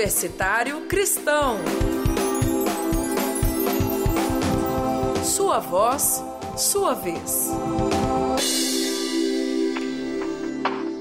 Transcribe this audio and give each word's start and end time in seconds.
Universitário 0.00 0.80
Cristão. 0.86 1.58
Sua 5.22 5.58
voz, 5.58 6.24
sua 6.56 6.94
vez. 6.94 7.50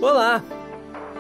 Olá, 0.02 0.44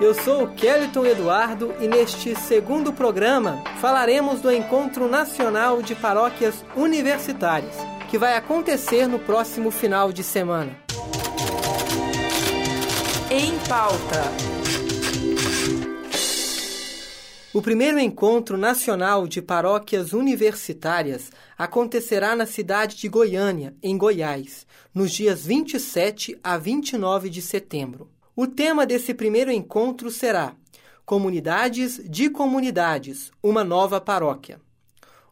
eu 0.01 0.13
sou 0.13 0.43
o 0.43 0.53
Kellyton 0.55 1.05
Eduardo 1.05 1.73
e 1.79 1.87
neste 1.87 2.35
segundo 2.35 2.91
programa 2.91 3.63
falaremos 3.79 4.41
do 4.41 4.51
Encontro 4.51 5.07
Nacional 5.07 5.81
de 5.81 5.95
Paróquias 5.95 6.65
Universitárias, 6.75 7.77
que 8.09 8.17
vai 8.17 8.35
acontecer 8.35 9.07
no 9.07 9.19
próximo 9.19 9.71
final 9.71 10.11
de 10.11 10.21
semana. 10.21 10.75
Em 13.31 13.57
pauta. 13.69 14.58
O 17.51 17.63
primeiro 17.63 17.97
encontro 17.97 18.57
nacional 18.57 19.27
de 19.27 19.41
paróquias 19.41 20.13
universitárias 20.13 21.31
acontecerá 21.57 22.35
na 22.35 22.45
cidade 22.45 22.95
de 22.95 23.09
Goiânia, 23.09 23.75
em 23.81 23.97
Goiás, 23.97 24.67
nos 24.93 25.11
dias 25.11 25.47
27 25.47 26.37
a 26.43 26.59
29 26.59 27.27
de 27.27 27.41
setembro. 27.41 28.07
O 28.35 28.45
tema 28.45 28.85
desse 28.85 29.15
primeiro 29.15 29.51
encontro 29.51 30.11
será 30.11 30.55
Comunidades 31.03 31.99
de 32.07 32.29
Comunidades 32.29 33.31
Uma 33.41 33.63
Nova 33.63 33.99
Paróquia. 33.99 34.61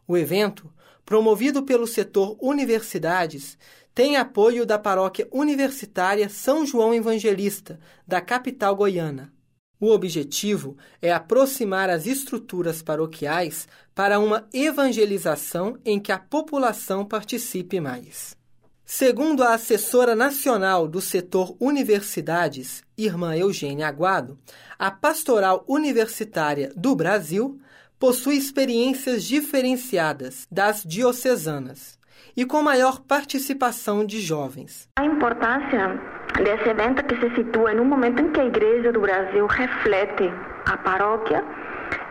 O 0.04 0.16
evento, 0.16 0.68
promovido 1.06 1.62
pelo 1.62 1.86
setor 1.86 2.36
Universidades, 2.40 3.56
tem 3.94 4.16
apoio 4.16 4.66
da 4.66 4.76
Paróquia 4.76 5.28
Universitária 5.30 6.28
São 6.28 6.66
João 6.66 6.92
Evangelista, 6.92 7.78
da 8.04 8.20
capital 8.20 8.74
goiana. 8.74 9.37
O 9.80 9.90
objetivo 9.90 10.76
é 11.00 11.12
aproximar 11.12 11.88
as 11.88 12.06
estruturas 12.06 12.82
paroquiais 12.82 13.68
para 13.94 14.18
uma 14.18 14.48
evangelização 14.52 15.78
em 15.84 16.00
que 16.00 16.10
a 16.10 16.18
população 16.18 17.04
participe 17.04 17.80
mais. 17.80 18.36
Segundo 18.84 19.42
a 19.42 19.54
assessora 19.54 20.16
nacional 20.16 20.88
do 20.88 21.00
setor 21.00 21.54
universidades, 21.60 22.82
irmã 22.96 23.36
Eugênia 23.36 23.86
Aguado, 23.86 24.38
a 24.78 24.90
pastoral 24.90 25.64
universitária 25.68 26.72
do 26.74 26.96
Brasil 26.96 27.60
possui 27.98 28.36
experiências 28.36 29.24
diferenciadas 29.24 30.46
das 30.50 30.82
diocesanas 30.82 31.97
e 32.36 32.44
com 32.44 32.62
maior 32.62 33.00
participação 33.00 34.04
de 34.04 34.20
jovens. 34.20 34.88
A 34.96 35.04
importância 35.04 36.00
desse 36.36 36.68
evento 36.68 37.04
que 37.04 37.16
se 37.16 37.34
situa 37.34 37.72
em 37.72 37.80
um 37.80 37.84
momento 37.84 38.20
em 38.20 38.30
que 38.30 38.40
a 38.40 38.44
Igreja 38.44 38.92
do 38.92 39.00
Brasil 39.00 39.46
reflete 39.46 40.30
a 40.66 40.76
paróquia 40.76 41.42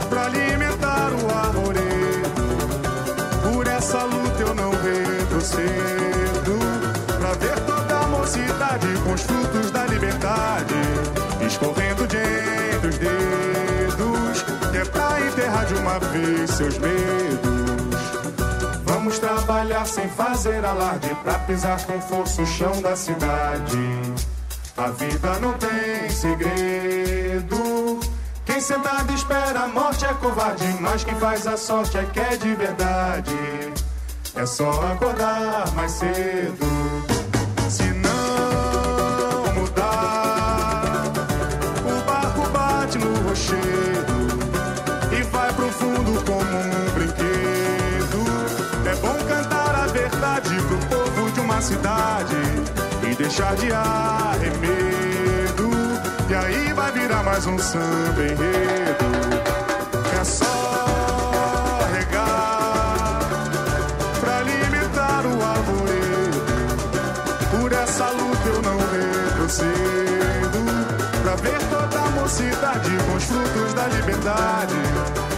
pra 0.08 0.22
alimentar 0.24 1.10
o 1.12 1.30
arvoredo. 1.30 2.48
Por 3.42 3.66
essa 3.66 4.04
luta 4.04 4.40
eu 4.42 4.54
não 4.54 4.70
vejo 4.70 5.40
cedo. 5.42 6.58
Pra 7.18 7.32
ver 7.34 7.60
toda 7.60 7.98
a 7.98 8.06
mocidade 8.06 8.86
com 9.04 9.12
os 9.12 9.20
frutos 9.20 9.70
da 9.70 9.84
liberdade 9.84 10.74
escorrendo 11.46 12.06
de 12.06 12.16
entre 12.74 12.88
os 12.88 12.98
dedos. 12.98 14.42
Que 14.70 14.78
é 14.78 14.84
pra 14.86 15.20
enterrar 15.20 15.66
de 15.66 15.74
uma 15.74 15.98
vez 15.98 16.50
seus 16.52 16.78
medos. 16.78 18.00
Vamos 18.84 19.18
trabalhar 19.18 19.86
sem 19.86 20.08
fazer 20.08 20.64
alarde 20.64 21.14
pra 21.22 21.34
pisar 21.40 21.84
com 21.84 22.00
força 22.00 22.40
o 22.40 22.46
chão 22.46 22.80
da 22.80 22.96
cidade. 22.96 24.37
A 24.78 24.90
vida 24.92 25.40
não 25.40 25.54
tem 25.54 26.08
segredo. 26.08 27.98
Quem 28.46 28.60
sentado 28.60 29.12
espera 29.12 29.62
a 29.64 29.68
morte 29.68 30.04
é 30.04 30.14
covarde, 30.14 30.64
mas 30.80 31.02
quem 31.02 31.16
faz 31.16 31.48
a 31.48 31.56
sorte 31.56 31.98
é 31.98 32.04
que 32.04 32.20
é 32.20 32.36
de 32.36 32.54
verdade. 32.54 33.34
É 34.36 34.46
só 34.46 34.70
acordar 34.92 35.68
mais 35.74 35.90
cedo. 35.90 36.64
Se 37.68 37.82
não 37.82 39.54
mudar, 39.54 41.02
o 41.84 42.04
barco 42.06 42.48
bate 42.50 42.98
no 42.98 43.28
rochedo 43.28 44.28
e 45.10 45.22
vai 45.24 45.52
pro 45.54 45.72
fundo 45.72 46.24
como 46.24 46.56
um 46.56 46.90
brinquedo. 46.94 48.24
É 48.86 48.94
bom 48.94 49.18
cantar 49.26 49.74
a 49.74 49.86
verdade 49.88 50.54
pro 50.62 50.78
povo 50.86 51.32
de 51.32 51.40
uma 51.40 51.60
cidade 51.60 52.77
deixar 53.18 53.54
de 53.56 53.72
arremedo. 53.72 55.68
E 56.30 56.34
aí 56.34 56.72
vai 56.72 56.92
virar 56.92 57.22
mais 57.24 57.44
um 57.46 57.58
samba 57.58 58.22
enredo. 58.22 59.04
É 60.20 60.24
só 60.24 61.80
regar 61.92 63.28
pra 64.20 64.38
alimentar 64.38 65.26
o 65.26 65.42
arvoredo. 65.42 66.42
Por 67.50 67.72
essa 67.72 68.08
luta 68.10 68.48
eu 68.48 68.62
não 68.62 68.78
retrocedo. 68.78 70.58
Pra 71.22 71.34
ver 71.36 71.58
toda 71.68 71.98
a 72.00 72.10
mocidade 72.10 72.90
com 73.04 73.16
os 73.16 73.24
frutos 73.24 73.74
da 73.74 73.88
liberdade 73.88 74.76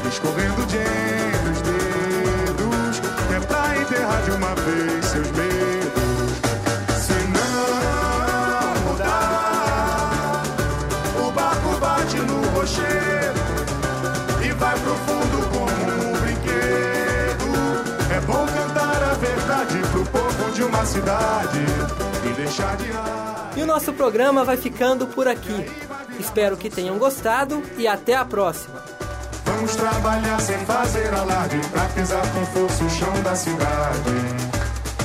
escorrendo 0.07 0.67
de 0.67 0.77
entre 0.77 1.51
os 1.51 1.63
dedos. 1.63 3.01
É 3.35 3.41
pra 3.41 3.77
enterrar 3.79 4.23
de 4.23 4.31
uma 4.33 4.55
vez 4.57 5.10
pela 20.81 20.87
cidade 20.87 21.59
e 22.25 22.33
deixar 22.35 22.77
de 22.77 22.91
ar. 22.93 23.53
E 23.57 23.63
o 23.63 23.67
nosso 23.67 23.93
programa 23.93 24.45
vai 24.45 24.57
ficando 24.57 25.07
por 25.07 25.29
aqui. 25.29 25.67
Espero 26.19 26.57
que 26.57 26.71
tenham 26.71 26.99
gostado 26.99 27.63
e 27.77 27.87
até 27.87 28.15
a 28.15 28.25
próxima. 28.25 28.83
Vamos 29.45 29.77
trabalhar 29.77 30.41
sem 30.41 30.57
fazer 30.61 31.13
alarde 31.15 31.59
pra 31.71 31.85
pisar 31.87 32.23
com 32.33 32.47
força 32.47 32.85
o 32.85 32.91
chão 32.91 33.23
da 33.23 33.35
cidade. 33.35 34.11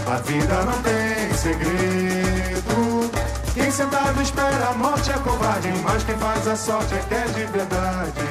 A 0.07 0.17
vida 0.17 0.63
não 0.63 0.81
tem 0.81 1.33
segredo. 1.33 3.11
Quem 3.53 3.71
sentado 3.71 4.21
espera 4.21 4.69
a 4.69 4.73
morte 4.73 5.09
é 5.09 5.17
covarde, 5.17 5.69
mas 5.83 6.03
quem 6.03 6.17
faz 6.17 6.47
a 6.47 6.55
sorte 6.55 6.93
é 6.93 6.99
que 6.99 7.13
é 7.13 7.25
de 7.25 7.45
verdade. 7.51 8.21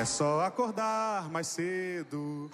É 0.00 0.04
só 0.04 0.40
acordar 0.40 1.28
mais 1.30 1.46
cedo. 1.46 2.50